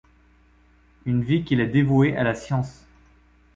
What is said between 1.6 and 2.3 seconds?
a dévoué à